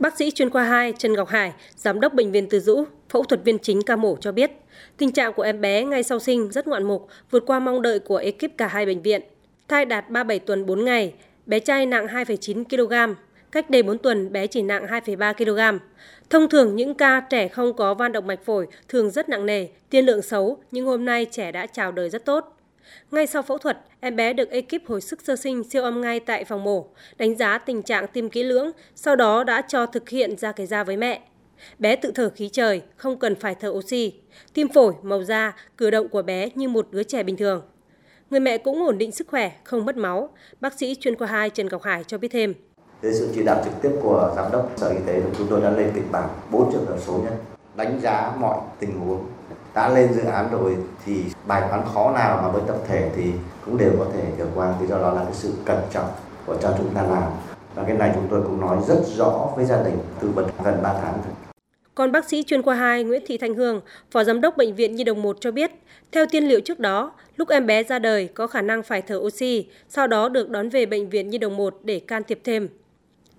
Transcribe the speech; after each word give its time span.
Bác 0.00 0.16
sĩ 0.16 0.30
chuyên 0.30 0.50
khoa 0.50 0.64
2 0.64 0.92
Trần 0.98 1.12
Ngọc 1.12 1.28
Hải, 1.28 1.52
giám 1.76 2.00
đốc 2.00 2.14
bệnh 2.14 2.32
viện 2.32 2.48
Từ 2.50 2.60
Dũ, 2.60 2.84
phẫu 3.08 3.24
thuật 3.24 3.44
viên 3.44 3.58
chính 3.58 3.82
ca 3.82 3.96
mổ 3.96 4.16
cho 4.20 4.32
biết, 4.32 4.50
tình 4.96 5.12
trạng 5.12 5.32
của 5.32 5.42
em 5.42 5.60
bé 5.60 5.84
ngay 5.84 6.02
sau 6.02 6.18
sinh 6.18 6.50
rất 6.50 6.66
ngoạn 6.66 6.84
mục, 6.84 7.08
vượt 7.30 7.42
qua 7.46 7.60
mong 7.60 7.82
đợi 7.82 7.98
của 7.98 8.16
ekip 8.16 8.58
cả 8.58 8.66
hai 8.66 8.86
bệnh 8.86 9.02
viện. 9.02 9.22
Thai 9.68 9.84
đạt 9.84 10.10
37 10.10 10.38
tuần 10.38 10.66
4 10.66 10.84
ngày, 10.84 11.14
bé 11.46 11.60
trai 11.60 11.86
nặng 11.86 12.06
2,9 12.06 12.64
kg, 12.64 13.14
cách 13.52 13.70
đây 13.70 13.82
4 13.82 13.98
tuần 13.98 14.32
bé 14.32 14.46
chỉ 14.46 14.62
nặng 14.62 14.86
2,3 14.86 15.34
kg. 15.34 15.78
Thông 16.30 16.48
thường 16.48 16.76
những 16.76 16.94
ca 16.94 17.20
trẻ 17.20 17.48
không 17.48 17.72
có 17.76 17.94
van 17.94 18.12
động 18.12 18.26
mạch 18.26 18.44
phổi 18.44 18.66
thường 18.88 19.10
rất 19.10 19.28
nặng 19.28 19.46
nề, 19.46 19.66
tiên 19.90 20.06
lượng 20.06 20.22
xấu, 20.22 20.58
nhưng 20.70 20.86
hôm 20.86 21.04
nay 21.04 21.26
trẻ 21.30 21.52
đã 21.52 21.66
chào 21.66 21.92
đời 21.92 22.10
rất 22.10 22.24
tốt. 22.24 22.59
Ngay 23.10 23.26
sau 23.26 23.42
phẫu 23.42 23.58
thuật, 23.58 23.78
em 24.00 24.16
bé 24.16 24.32
được 24.32 24.50
ekip 24.50 24.86
hồi 24.86 25.00
sức 25.00 25.20
sơ 25.22 25.36
sinh 25.36 25.64
siêu 25.64 25.82
âm 25.82 26.00
ngay 26.00 26.20
tại 26.20 26.44
phòng 26.44 26.64
mổ, 26.64 26.86
đánh 27.18 27.36
giá 27.36 27.58
tình 27.58 27.82
trạng 27.82 28.06
tim 28.12 28.28
kỹ 28.28 28.42
lưỡng, 28.42 28.70
sau 28.94 29.16
đó 29.16 29.44
đã 29.44 29.62
cho 29.68 29.86
thực 29.86 30.08
hiện 30.08 30.36
ra 30.36 30.52
cái 30.52 30.66
da 30.66 30.84
với 30.84 30.96
mẹ. 30.96 31.22
Bé 31.78 31.96
tự 31.96 32.12
thở 32.14 32.30
khí 32.34 32.48
trời, 32.52 32.82
không 32.96 33.18
cần 33.18 33.34
phải 33.34 33.54
thở 33.54 33.68
oxy. 33.68 34.12
Tim 34.54 34.68
phổi, 34.68 34.94
màu 35.02 35.24
da, 35.24 35.52
cử 35.76 35.90
động 35.90 36.08
của 36.08 36.22
bé 36.22 36.48
như 36.54 36.68
một 36.68 36.88
đứa 36.90 37.02
trẻ 37.02 37.22
bình 37.22 37.36
thường. 37.36 37.62
Người 38.30 38.40
mẹ 38.40 38.58
cũng 38.58 38.86
ổn 38.86 38.98
định 38.98 39.12
sức 39.12 39.28
khỏe, 39.28 39.52
không 39.64 39.84
mất 39.84 39.96
máu. 39.96 40.28
Bác 40.60 40.78
sĩ 40.78 40.94
chuyên 40.94 41.16
khoa 41.16 41.28
2 41.28 41.50
Trần 41.50 41.68
Ngọc 41.68 41.82
Hải 41.82 42.04
cho 42.04 42.18
biết 42.18 42.28
thêm. 42.28 42.54
Dưới 43.02 43.12
sự 43.12 43.28
chỉ 43.34 43.42
đạo 43.42 43.62
trực 43.64 43.72
tiếp 43.82 43.90
của 44.02 44.32
giám 44.36 44.52
đốc 44.52 44.72
sở 44.76 44.88
y 44.88 44.98
tế 45.06 45.22
chúng 45.38 45.46
tôi 45.50 45.60
đã 45.60 45.70
lên 45.70 45.90
kịch 45.94 46.10
bản 46.12 46.28
4 46.50 46.72
trường 46.72 46.86
hợp 46.86 46.96
số 47.06 47.20
nhất, 47.24 47.34
đánh 47.76 48.00
giá 48.02 48.32
mọi 48.38 48.58
tình 48.80 49.00
huống 49.00 49.26
đã 49.74 49.88
lên 49.88 50.12
dự 50.12 50.22
án 50.22 50.48
rồi 50.52 50.76
thì 51.04 51.24
bài 51.46 51.62
toán 51.68 51.82
khó 51.94 52.12
nào 52.12 52.40
mà 52.42 52.48
với 52.48 52.62
tập 52.66 52.76
thể 52.88 53.10
thì 53.16 53.32
cũng 53.64 53.78
đều 53.78 53.92
có 53.98 54.06
thể 54.14 54.22
vượt 54.38 54.48
qua 54.54 54.74
vì 54.80 54.86
do 54.86 54.98
đó 54.98 55.12
là 55.12 55.24
cái 55.24 55.34
sự 55.34 55.52
cẩn 55.64 55.78
trọng 55.90 56.08
của 56.46 56.56
cho 56.62 56.74
chúng 56.78 56.94
ta 56.94 57.02
làm 57.02 57.32
và 57.74 57.82
cái 57.86 57.96
này 57.96 58.10
chúng 58.14 58.26
tôi 58.30 58.42
cũng 58.42 58.60
nói 58.60 58.78
rất 58.88 59.02
rõ 59.16 59.48
với 59.56 59.64
gia 59.64 59.82
đình 59.82 59.98
từ 60.20 60.28
gần 60.64 60.82
3 60.82 60.92
tháng 60.92 61.12
rồi. 61.12 61.34
Còn 61.94 62.12
bác 62.12 62.28
sĩ 62.28 62.42
chuyên 62.42 62.62
khoa 62.62 62.74
2 62.74 63.04
Nguyễn 63.04 63.22
Thị 63.26 63.38
Thanh 63.38 63.54
Hương, 63.54 63.80
Phó 64.10 64.24
Giám 64.24 64.40
đốc 64.40 64.56
Bệnh 64.56 64.74
viện 64.74 64.94
Nhi 64.94 65.04
đồng 65.04 65.22
1 65.22 65.36
cho 65.40 65.50
biết, 65.50 65.70
theo 66.12 66.26
tiên 66.30 66.44
liệu 66.44 66.60
trước 66.60 66.78
đó, 66.78 67.12
lúc 67.36 67.48
em 67.48 67.66
bé 67.66 67.82
ra 67.82 67.98
đời 67.98 68.28
có 68.34 68.46
khả 68.46 68.62
năng 68.62 68.82
phải 68.82 69.02
thở 69.02 69.16
oxy, 69.16 69.68
sau 69.88 70.06
đó 70.06 70.28
được 70.28 70.50
đón 70.50 70.68
về 70.68 70.86
Bệnh 70.86 71.08
viện 71.08 71.30
Nhi 71.30 71.38
đồng 71.38 71.56
1 71.56 71.74
để 71.82 72.00
can 72.00 72.22
thiệp 72.24 72.40
thêm. 72.44 72.68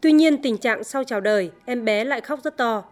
Tuy 0.01 0.11
nhiên, 0.11 0.41
tình 0.41 0.57
trạng 0.57 0.83
sau 0.83 1.03
chào 1.03 1.21
đời, 1.21 1.51
em 1.65 1.85
bé 1.85 2.03
lại 2.03 2.21
khóc 2.21 2.39
rất 2.43 2.57
to. 2.57 2.83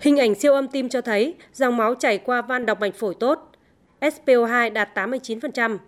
Hình 0.00 0.16
ảnh 0.16 0.34
siêu 0.34 0.52
âm 0.52 0.68
tim 0.68 0.88
cho 0.88 1.00
thấy 1.00 1.34
dòng 1.52 1.76
máu 1.76 1.94
chảy 1.94 2.18
qua 2.18 2.42
van 2.42 2.66
động 2.66 2.78
mạch 2.80 2.94
phổi 2.94 3.14
tốt, 3.20 3.52
SPO2 4.00 4.72
đạt 4.72 4.88
89%. 4.94 5.78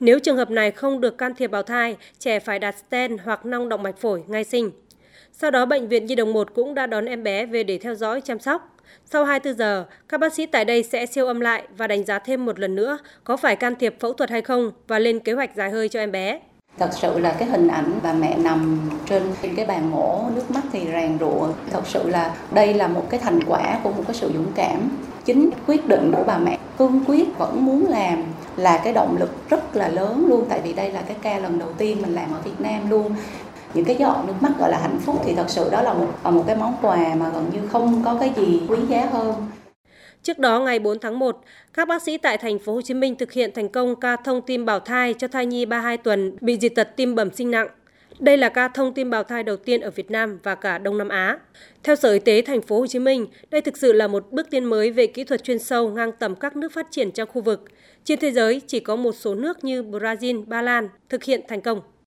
Nếu 0.00 0.18
trường 0.18 0.36
hợp 0.36 0.50
này 0.50 0.70
không 0.70 1.00
được 1.00 1.18
can 1.18 1.34
thiệp 1.34 1.50
bào 1.50 1.62
thai, 1.62 1.96
trẻ 2.18 2.40
phải 2.40 2.58
đặt 2.58 2.74
stent 2.78 3.20
hoặc 3.24 3.46
nong 3.46 3.68
động 3.68 3.82
mạch 3.82 3.98
phổi 3.98 4.22
ngay 4.26 4.44
sinh. 4.44 4.70
Sau 5.32 5.50
đó, 5.50 5.66
Bệnh 5.66 5.88
viện 5.88 6.06
Nhi 6.06 6.14
đồng 6.14 6.32
1 6.32 6.54
cũng 6.54 6.74
đã 6.74 6.86
đón 6.86 7.04
em 7.04 7.22
bé 7.22 7.46
về 7.46 7.62
để 7.62 7.78
theo 7.78 7.94
dõi 7.94 8.20
chăm 8.20 8.38
sóc. 8.38 8.76
Sau 9.04 9.24
24 9.24 9.58
giờ, 9.58 9.84
các 10.08 10.20
bác 10.20 10.32
sĩ 10.32 10.46
tại 10.46 10.64
đây 10.64 10.82
sẽ 10.82 11.06
siêu 11.06 11.26
âm 11.26 11.40
lại 11.40 11.64
và 11.76 11.86
đánh 11.86 12.04
giá 12.04 12.18
thêm 12.18 12.44
một 12.44 12.58
lần 12.58 12.74
nữa 12.74 12.98
có 13.24 13.36
phải 13.36 13.56
can 13.56 13.74
thiệp 13.76 14.00
phẫu 14.00 14.12
thuật 14.12 14.30
hay 14.30 14.42
không 14.42 14.72
và 14.88 14.98
lên 14.98 15.20
kế 15.20 15.32
hoạch 15.32 15.56
dài 15.56 15.70
hơi 15.70 15.88
cho 15.88 16.00
em 16.00 16.12
bé. 16.12 16.40
Thật 16.80 16.90
sự 16.92 17.18
là 17.18 17.32
cái 17.32 17.48
hình 17.48 17.68
ảnh 17.68 18.00
bà 18.02 18.12
mẹ 18.12 18.36
nằm 18.36 18.90
trên 19.06 19.22
cái 19.56 19.66
bàn 19.66 19.90
mổ, 19.90 20.24
nước 20.34 20.50
mắt 20.50 20.60
thì 20.72 20.86
ràn 20.86 21.16
rụa. 21.20 21.48
Thật 21.70 21.86
sự 21.86 22.08
là 22.08 22.34
đây 22.50 22.74
là 22.74 22.88
một 22.88 23.06
cái 23.10 23.20
thành 23.20 23.40
quả 23.46 23.78
của 23.82 23.90
một 23.90 24.02
cái 24.06 24.14
sự 24.14 24.30
dũng 24.34 24.52
cảm. 24.54 24.88
Chính 25.24 25.50
quyết 25.66 25.86
định 25.86 26.12
của 26.16 26.22
bà 26.26 26.38
mẹ 26.38 26.58
cương 26.78 27.04
quyết 27.06 27.38
vẫn 27.38 27.64
muốn 27.64 27.86
làm 27.88 28.22
là 28.56 28.80
cái 28.84 28.92
động 28.92 29.16
lực 29.20 29.48
rất 29.50 29.76
là 29.76 29.88
lớn 29.88 30.26
luôn 30.28 30.44
tại 30.48 30.60
vì 30.64 30.72
đây 30.72 30.92
là 30.92 31.02
cái 31.02 31.16
ca 31.22 31.38
lần 31.38 31.58
đầu 31.58 31.68
tiên 31.78 32.02
mình 32.02 32.14
làm 32.14 32.32
ở 32.32 32.40
Việt 32.44 32.60
Nam 32.60 32.90
luôn 32.90 33.14
những 33.74 33.84
cái 33.84 33.96
giọt 33.96 34.24
nước 34.26 34.34
mắt 34.40 34.52
gọi 34.58 34.70
là 34.70 34.78
hạnh 34.82 34.98
phúc 35.00 35.20
thì 35.24 35.34
thật 35.34 35.50
sự 35.50 35.70
đó 35.70 35.82
là 35.82 35.92
một 35.92 36.06
một 36.32 36.44
cái 36.46 36.56
món 36.56 36.74
quà 36.82 37.14
mà 37.18 37.28
gần 37.28 37.50
như 37.52 37.68
không 37.68 38.02
có 38.04 38.16
cái 38.20 38.32
gì 38.36 38.62
quý 38.68 38.78
giá 38.88 39.08
hơn. 39.12 39.34
Trước 40.22 40.38
đó 40.38 40.60
ngày 40.60 40.78
4 40.78 40.98
tháng 40.98 41.18
1, 41.18 41.40
các 41.74 41.88
bác 41.88 42.02
sĩ 42.02 42.18
tại 42.18 42.38
thành 42.38 42.58
phố 42.58 42.74
Hồ 42.74 42.82
Chí 42.82 42.94
Minh 42.94 43.16
thực 43.16 43.32
hiện 43.32 43.50
thành 43.54 43.68
công 43.68 44.00
ca 44.00 44.16
thông 44.16 44.42
tim 44.42 44.64
bảo 44.64 44.80
thai 44.80 45.14
cho 45.14 45.28
thai 45.28 45.46
nhi 45.46 45.66
32 45.66 45.96
tuần 45.96 46.36
bị 46.40 46.58
dị 46.58 46.68
tật 46.68 46.96
tim 46.96 47.14
bẩm 47.14 47.30
sinh 47.30 47.50
nặng. 47.50 47.68
Đây 48.18 48.36
là 48.36 48.48
ca 48.48 48.68
thông 48.68 48.94
tim 48.94 49.10
bào 49.10 49.24
thai 49.24 49.42
đầu 49.42 49.56
tiên 49.56 49.80
ở 49.80 49.90
Việt 49.90 50.10
Nam 50.10 50.38
và 50.42 50.54
cả 50.54 50.78
Đông 50.78 50.98
Nam 50.98 51.08
Á. 51.08 51.38
Theo 51.82 51.96
Sở 51.96 52.12
Y 52.12 52.18
tế 52.18 52.42
thành 52.42 52.62
phố 52.62 52.80
Hồ 52.80 52.86
Chí 52.86 52.98
Minh, 52.98 53.26
đây 53.50 53.60
thực 53.60 53.76
sự 53.76 53.92
là 53.92 54.08
một 54.08 54.26
bước 54.30 54.50
tiến 54.50 54.64
mới 54.64 54.90
về 54.90 55.06
kỹ 55.06 55.24
thuật 55.24 55.44
chuyên 55.44 55.58
sâu 55.58 55.88
ngang 55.88 56.12
tầm 56.12 56.34
các 56.34 56.56
nước 56.56 56.72
phát 56.72 56.86
triển 56.90 57.10
trong 57.10 57.28
khu 57.32 57.42
vực. 57.42 57.64
Trên 58.04 58.18
thế 58.18 58.30
giới 58.30 58.60
chỉ 58.66 58.80
có 58.80 58.96
một 58.96 59.12
số 59.12 59.34
nước 59.34 59.64
như 59.64 59.82
Brazil, 59.82 60.44
Ba 60.46 60.62
Lan 60.62 60.88
thực 61.08 61.24
hiện 61.24 61.40
thành 61.48 61.60
công. 61.60 61.80